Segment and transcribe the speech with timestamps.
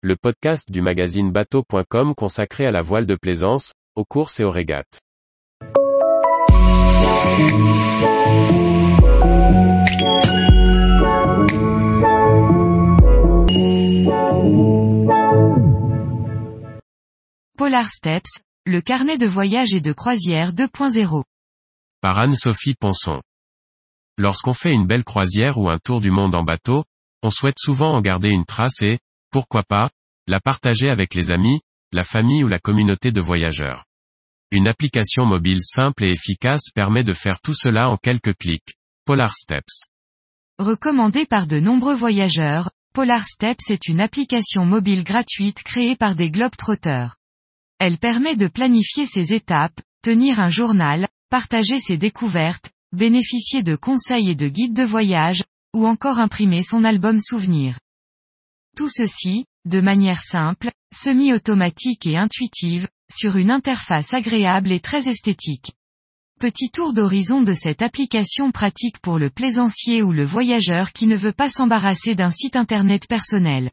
[0.00, 4.50] le podcast du magazine bateau.com consacré à la voile de plaisance, aux courses et aux
[4.50, 5.00] régates.
[17.56, 21.24] Polar Steps, le carnet de voyage et de croisière 2.0.
[22.00, 23.20] Par Anne-Sophie Ponson.
[24.16, 26.84] Lorsqu'on fait une belle croisière ou un tour du monde en bateau,
[27.24, 29.00] on souhaite souvent en garder une trace et,
[29.30, 29.90] pourquoi pas,
[30.26, 31.60] la partager avec les amis,
[31.92, 33.84] la famille ou la communauté de voyageurs.
[34.50, 38.74] Une application mobile simple et efficace permet de faire tout cela en quelques clics.
[39.04, 39.86] Polar Steps.
[40.58, 46.30] Recommandée par de nombreux voyageurs, Polar Steps est une application mobile gratuite créée par des
[46.30, 47.14] globetrotters.
[47.78, 54.30] Elle permet de planifier ses étapes, tenir un journal, partager ses découvertes, bénéficier de conseils
[54.30, 57.78] et de guides de voyage, ou encore imprimer son album souvenir.
[58.78, 65.72] Tout ceci, de manière simple, semi-automatique et intuitive, sur une interface agréable et très esthétique.
[66.38, 71.16] Petit tour d'horizon de cette application pratique pour le plaisancier ou le voyageur qui ne
[71.16, 73.72] veut pas s'embarrasser d'un site internet personnel.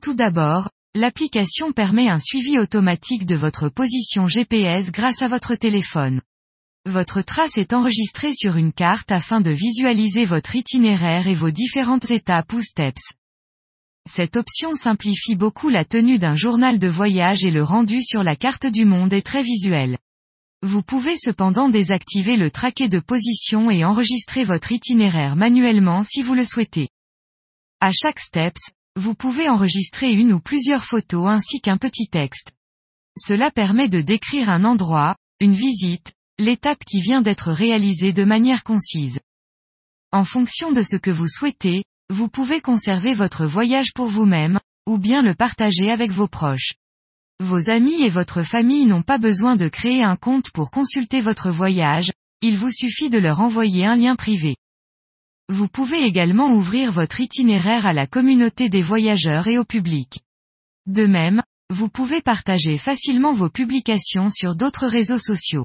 [0.00, 6.20] Tout d'abord, l'application permet un suivi automatique de votre position GPS grâce à votre téléphone.
[6.86, 12.12] Votre trace est enregistrée sur une carte afin de visualiser votre itinéraire et vos différentes
[12.12, 13.14] étapes ou steps.
[14.08, 18.36] Cette option simplifie beaucoup la tenue d'un journal de voyage et le rendu sur la
[18.36, 19.98] carte du monde est très visuel.
[20.62, 26.34] Vous pouvez cependant désactiver le traquet de position et enregistrer votre itinéraire manuellement si vous
[26.34, 26.88] le souhaitez.
[27.80, 28.62] À chaque steps,
[28.96, 32.52] vous pouvez enregistrer une ou plusieurs photos ainsi qu'un petit texte.
[33.18, 38.64] Cela permet de décrire un endroit, une visite, l'étape qui vient d'être réalisée de manière
[38.64, 39.20] concise.
[40.12, 44.98] En fonction de ce que vous souhaitez, vous pouvez conserver votre voyage pour vous-même, ou
[44.98, 46.74] bien le partager avec vos proches.
[47.40, 51.50] Vos amis et votre famille n'ont pas besoin de créer un compte pour consulter votre
[51.50, 54.56] voyage, il vous suffit de leur envoyer un lien privé.
[55.48, 60.20] Vous pouvez également ouvrir votre itinéraire à la communauté des voyageurs et au public.
[60.86, 65.64] De même, vous pouvez partager facilement vos publications sur d'autres réseaux sociaux.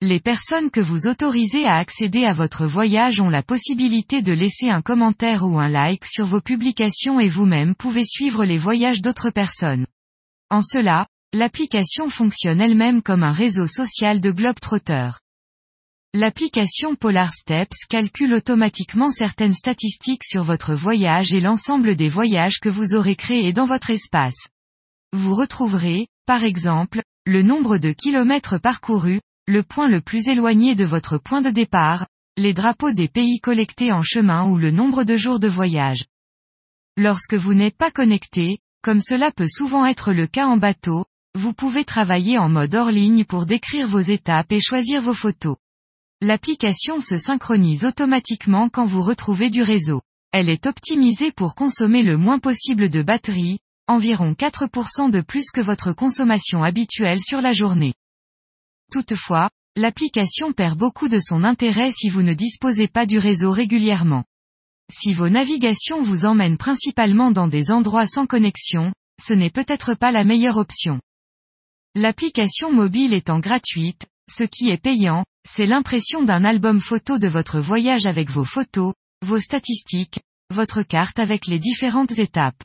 [0.00, 4.68] Les personnes que vous autorisez à accéder à votre voyage ont la possibilité de laisser
[4.68, 9.30] un commentaire ou un like sur vos publications et vous-même pouvez suivre les voyages d'autres
[9.30, 9.86] personnes.
[10.50, 15.10] En cela, l'application fonctionne elle-même comme un réseau social de Globetrotter.
[16.12, 22.68] L'application Polar Steps calcule automatiquement certaines statistiques sur votre voyage et l'ensemble des voyages que
[22.68, 24.48] vous aurez créés dans votre espace.
[25.12, 30.86] Vous retrouverez, par exemple, le nombre de kilomètres parcourus, le point le plus éloigné de
[30.86, 32.06] votre point de départ,
[32.38, 36.06] les drapeaux des pays collectés en chemin ou le nombre de jours de voyage.
[36.96, 41.04] Lorsque vous n'êtes pas connecté, comme cela peut souvent être le cas en bateau,
[41.38, 45.56] vous pouvez travailler en mode hors ligne pour décrire vos étapes et choisir vos photos.
[46.22, 50.00] L'application se synchronise automatiquement quand vous retrouvez du réseau.
[50.32, 55.60] Elle est optimisée pour consommer le moins possible de batterie, environ 4% de plus que
[55.60, 57.94] votre consommation habituelle sur la journée.
[58.94, 64.22] Toutefois, l'application perd beaucoup de son intérêt si vous ne disposez pas du réseau régulièrement.
[64.88, 70.12] Si vos navigations vous emmènent principalement dans des endroits sans connexion, ce n'est peut-être pas
[70.12, 71.00] la meilleure option.
[71.96, 77.58] L'application mobile étant gratuite, ce qui est payant, c'est l'impression d'un album photo de votre
[77.58, 78.94] voyage avec vos photos,
[79.26, 80.20] vos statistiques,
[80.54, 82.62] votre carte avec les différentes étapes.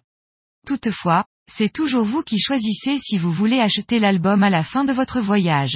[0.68, 4.94] Toutefois, c'est toujours vous qui choisissez si vous voulez acheter l'album à la fin de
[4.94, 5.76] votre voyage.